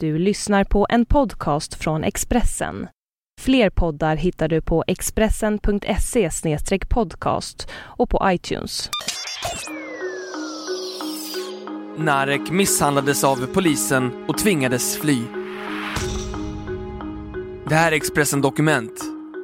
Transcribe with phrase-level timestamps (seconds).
[0.00, 2.88] Du lyssnar på en podcast från Expressen.
[3.40, 6.30] Fler poddar hittar du på expressen.se
[6.88, 8.90] podcast och på iTunes.
[11.96, 15.22] Narek misshandlades av polisen och tvingades fly.
[17.68, 19.00] Det här är Expressen Dokument,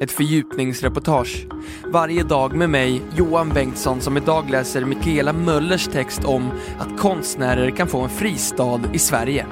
[0.00, 1.46] ett fördjupningsreportage.
[1.92, 7.70] Varje dag med mig, Johan Bengtsson, som idag läser Mikaela Möllers text om att konstnärer
[7.70, 9.46] kan få en fristad i Sverige.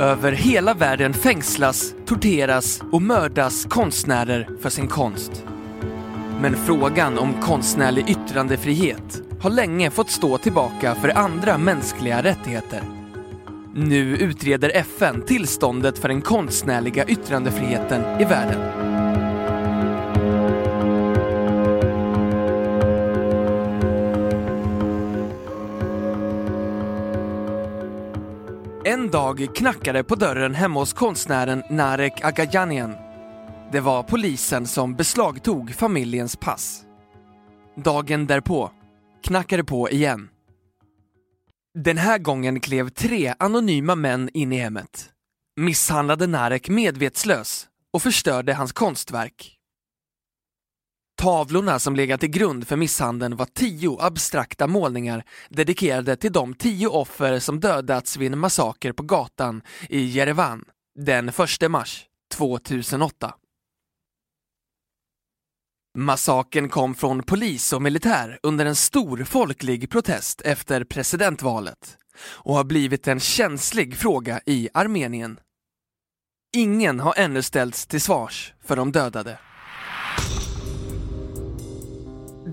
[0.00, 5.44] Över hela världen fängslas, torteras och mördas konstnärer för sin konst.
[6.40, 12.82] Men frågan om konstnärlig yttrandefrihet har länge fått stå tillbaka för andra mänskliga rättigheter.
[13.74, 18.95] Nu utreder FN tillståndet för den konstnärliga yttrandefriheten i världen.
[28.88, 32.94] En dag knackade på dörren hemma hos konstnären Narek Agajanian.
[33.72, 36.82] Det var polisen som beslagtog familjens pass.
[37.84, 38.70] Dagen därpå
[39.24, 40.28] knackade på igen.
[41.78, 45.10] Den här gången klev tre anonyma män in i hemmet,
[45.60, 49.55] misshandlade Narek medvetslös och förstörde hans konstverk.
[51.16, 56.88] Tavlorna som legat till grund för misshandeln var tio abstrakta målningar dedikerade till de tio
[56.88, 60.64] offer som dödats vid en massaker på gatan i Jerevan
[60.98, 63.34] den 1 mars 2008.
[65.98, 72.64] Massakern kom från polis och militär under en stor folklig protest efter presidentvalet och har
[72.64, 75.40] blivit en känslig fråga i Armenien.
[76.56, 79.38] Ingen har ännu ställts till svars för de dödade.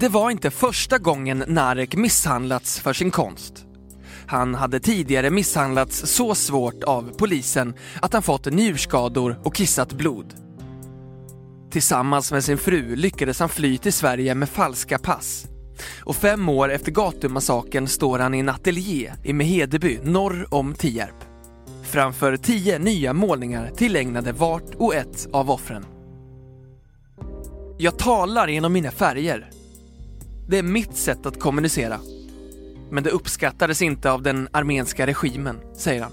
[0.03, 3.65] Det var inte första gången Narek misshandlats för sin konst.
[4.27, 10.33] Han hade tidigare misshandlats så svårt av polisen att han fått njurskador och kissat blod.
[11.71, 15.45] Tillsammans med sin fru lyckades han fly till Sverige med falska pass.
[16.03, 21.23] Och fem år efter gatumassakern står han i en ateljé i Mehedeby norr om Tierp.
[21.83, 25.85] Framför tio nya målningar tillägnade vart och ett av offren.
[27.77, 29.49] Jag talar genom mina färger,
[30.47, 31.99] det är mitt sätt att kommunicera.
[32.91, 36.11] Men det uppskattades inte av den armenska regimen, säger han.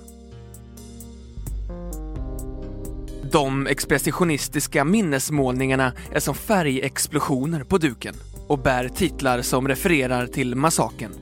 [3.33, 8.15] De expressionistiska minnesmålningarna är som färgexplosioner på duken
[8.47, 11.13] och bär titlar som refererar till massaken.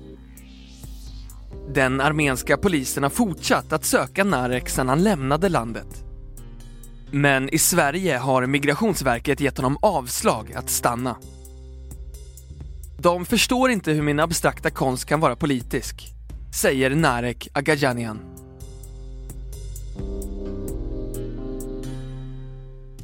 [1.75, 6.05] Den armenska polisen har fortsatt att söka Narek sedan han lämnade landet.
[7.11, 11.17] Men i Sverige har Migrationsverket gett honom avslag att stanna.
[13.03, 16.15] De förstår inte hur min abstrakta konst kan vara politisk,
[16.55, 18.21] säger Narek Agajanian.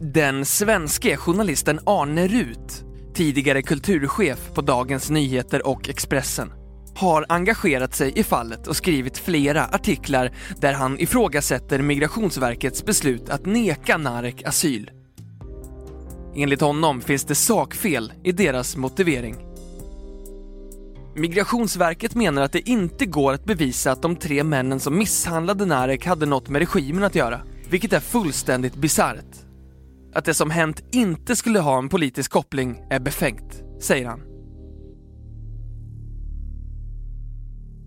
[0.00, 2.84] Den svenske journalisten Arne Rut,
[3.15, 6.53] tidigare kulturchef på Dagens Nyheter och Expressen,
[6.94, 13.47] har engagerat sig i fallet och skrivit flera artiklar där han ifrågasätter Migrationsverkets beslut att
[13.47, 14.91] neka Narek asyl.
[16.37, 19.53] Enligt honom finns det sakfel i deras motivering.
[21.17, 26.07] Migrationsverket menar att det inte går att bevisa att de tre männen som misshandlade Narek
[26.07, 29.37] hade något med regimen att göra, vilket är fullständigt bisarrt.
[30.15, 34.21] Att det som hänt inte skulle ha en politisk koppling är befängt, säger han.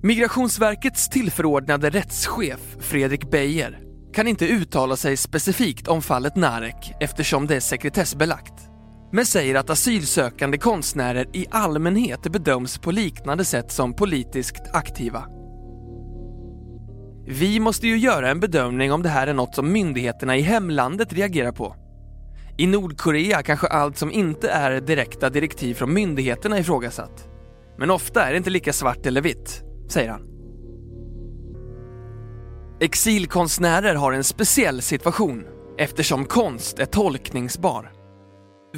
[0.03, 3.79] Migrationsverkets tillförordnade rättschef Fredrik Beijer
[4.13, 8.66] kan inte uttala sig specifikt om fallet Narek eftersom det är sekretessbelagt
[9.11, 15.25] men säger att asylsökande konstnärer i allmänhet bedöms på liknande sätt som politiskt aktiva.
[17.29, 21.13] Vi måste ju göra en bedömning om det här är något som myndigheterna i hemlandet
[21.13, 21.75] reagerar på.
[22.57, 27.27] I Nordkorea kanske allt som inte är direkta direktiv från myndigheterna ifrågasatt.
[27.77, 30.21] Men ofta är det inte lika svart eller vitt, säger han.
[32.79, 35.45] Exilkonstnärer har en speciell situation
[35.77, 37.96] eftersom konst är tolkningsbar.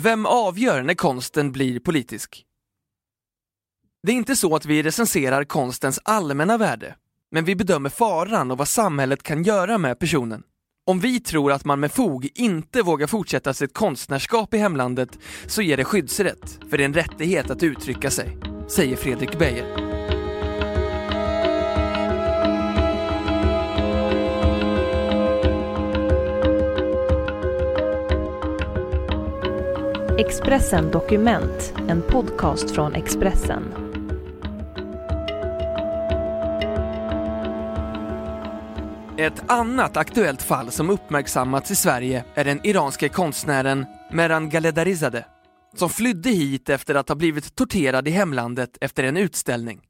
[0.01, 2.45] Vem avgör när konsten blir politisk?
[4.03, 6.95] Det är inte så att vi recenserar konstens allmänna värde,
[7.31, 10.43] men vi bedömer faran och vad samhället kan göra med personen.
[10.85, 15.61] Om vi tror att man med fog inte vågar fortsätta sitt konstnärskap i hemlandet så
[15.61, 18.37] ger det skyddsrätt, för det är en rättighet att uttrycka sig,
[18.67, 19.88] säger Fredrik Beijer.
[30.19, 33.63] Expressen Dokument, en podcast från Expressen.
[39.17, 45.25] Ett annat aktuellt fall som uppmärksammats i Sverige är den iranske konstnären Meran Galedarizadeh
[45.75, 49.81] som flydde hit efter att ha blivit torterad i hemlandet efter en utställning.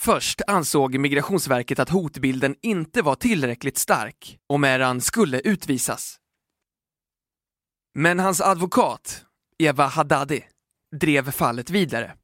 [0.00, 6.18] Först ansåg Migrationsverket att hotbilden inte var tillräckligt stark och Meran skulle utvisas.
[7.94, 9.24] Men hans advokat,
[9.58, 10.44] Eva Haddadi,
[11.00, 12.14] drev fallet vidare.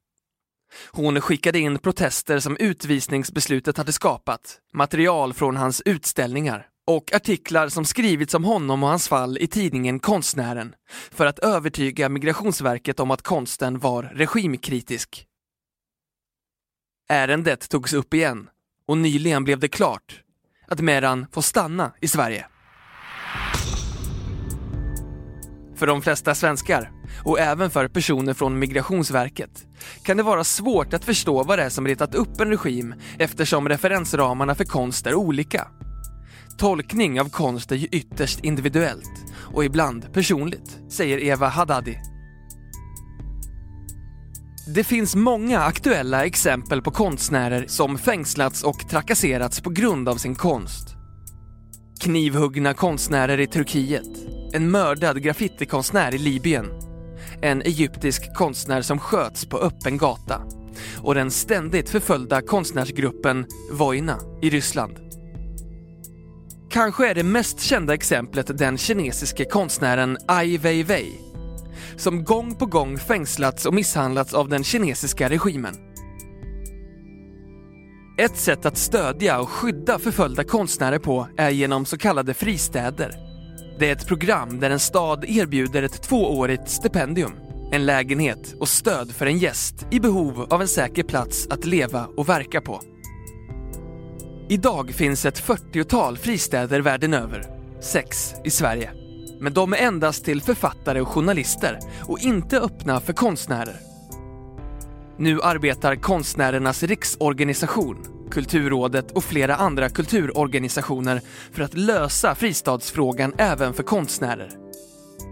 [0.91, 7.85] Hon skickade in protester som utvisningsbeslutet hade skapat, material från hans utställningar och artiklar som
[7.85, 10.75] skrivits om honom och hans fall i tidningen Konstnären
[11.11, 15.27] för att övertyga Migrationsverket om att konsten var regimkritisk.
[17.09, 18.51] Ärendet togs upp igen
[18.87, 20.23] och nyligen blev det klart
[20.67, 22.47] att Meran får stanna i Sverige.
[25.79, 26.91] För de flesta svenskar,
[27.25, 29.67] och även för personer från Migrationsverket,
[30.03, 33.69] kan det vara svårt att förstå vad det är som retat upp en regim eftersom
[33.69, 35.69] referensramarna för konst är olika.
[36.59, 41.99] Tolkning av konst är ju ytterst individuellt och ibland personligt, säger Eva Haddadi.
[44.75, 50.35] Det finns många aktuella exempel på konstnärer som fängslats och trakasserats på grund av sin
[50.35, 50.89] konst.
[52.01, 56.67] Knivhuggna konstnärer i Turkiet, en mördad graffitikonstnär i Libyen,
[57.43, 60.43] en egyptisk konstnär som sköts på öppen gata
[60.97, 64.99] och den ständigt förföljda konstnärsgruppen Vojna i Ryssland.
[66.71, 71.13] Kanske är det mest kända exemplet den kinesiske konstnären Ai Weiwei
[71.97, 75.75] som gång på gång fängslats och misshandlats av den kinesiska regimen.
[78.19, 83.28] Ett sätt att stödja och skydda förföljda konstnärer på är genom så kallade fristäder.
[83.79, 87.33] Det är ett program där en stad erbjuder ett tvåårigt stipendium,
[87.73, 92.07] en lägenhet och stöd för en gäst i behov av en säker plats att leva
[92.17, 92.81] och verka på.
[94.49, 97.47] Idag finns ett 40-tal fristäder världen över,
[97.81, 98.91] sex i Sverige.
[99.41, 103.77] Men de är endast till författare och journalister och inte öppna för konstnärer.
[105.17, 111.21] Nu arbetar Konstnärernas riksorganisation, Kulturrådet och flera andra kulturorganisationer
[111.53, 114.51] för att lösa fristadsfrågan även för konstnärer.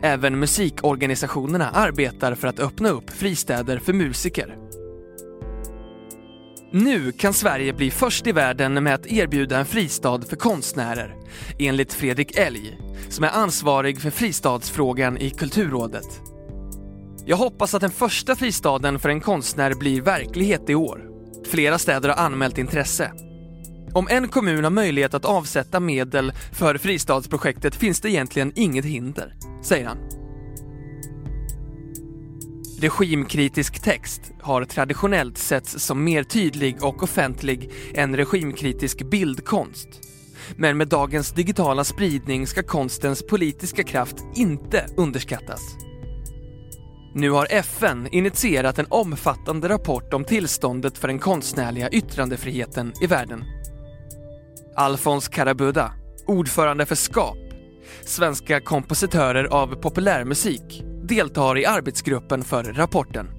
[0.03, 4.57] Även musikorganisationerna arbetar för att öppna upp fristäder för musiker.
[6.73, 11.15] Nu kan Sverige bli först i världen med att erbjuda en fristad för konstnärer,
[11.59, 12.79] enligt Fredrik Elg,
[13.09, 16.21] som är ansvarig för fristadsfrågan i Kulturrådet.
[17.25, 21.16] Jag hoppas att den första fristaden för en konstnär blir verklighet i år.
[21.47, 23.13] Flera städer har anmält intresse.
[23.93, 29.35] Om en kommun har möjlighet att avsätta medel för fristadsprojektet finns det egentligen inget hinder,
[29.63, 29.99] säger han.
[32.81, 39.89] Regimkritisk text har traditionellt setts som mer tydlig och offentlig än regimkritisk bildkonst.
[40.57, 45.86] Men med dagens digitala spridning ska konstens politiska kraft inte underskattas.
[47.17, 53.45] Nu har FN initierat en omfattande rapport om tillståndet för den konstnärliga yttrandefriheten i världen.
[54.75, 55.93] Alfons Karabuda,
[56.27, 57.37] ordförande för SKAP,
[58.05, 63.31] Svenska kompositörer av populärmusik, deltar i arbetsgruppen för rapporten.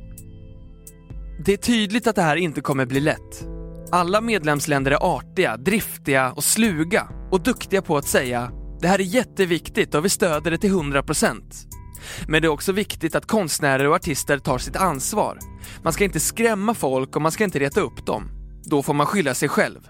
[1.45, 3.47] Det är tydligt att det här inte kommer bli lätt.
[3.91, 9.03] Alla medlemsländer är artiga, driftiga och sluga och duktiga på att säga “det här är
[9.03, 11.76] jätteviktigt och vi stöder det till 100 procent”.
[12.27, 15.39] Men det är också viktigt att konstnärer och artister tar sitt ansvar.
[15.83, 18.29] Man ska inte skrämma folk och man ska inte reta upp dem.
[18.63, 19.89] Då får man skylla sig själv.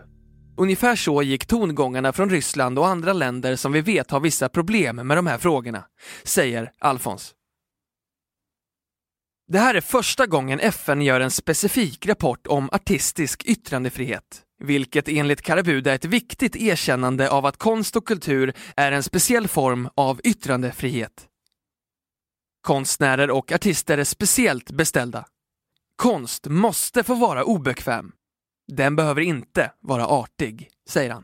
[0.57, 4.95] Ungefär så gick tongångarna från Ryssland och andra länder som vi vet har vissa problem
[4.95, 5.83] med de här frågorna,
[6.23, 7.33] säger Alfons.
[9.47, 14.23] Det här är första gången FN gör en specifik rapport om artistisk yttrandefrihet,
[14.63, 19.47] vilket enligt Karabuda är ett viktigt erkännande av att konst och kultur är en speciell
[19.47, 21.27] form av yttrandefrihet.
[22.67, 25.25] Konstnärer och artister är speciellt beställda.
[25.95, 28.11] Konst måste få vara obekväm.
[28.71, 31.23] Den behöver inte vara artig, säger han.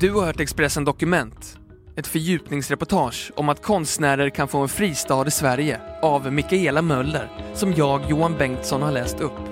[0.00, 1.58] Du har hört Expressen Dokument
[1.96, 7.72] ett fördjupningsreportage om att konstnärer kan få en fristad i Sverige av Mikaela Möller som
[7.72, 9.51] jag, Johan Bengtsson, har läst upp.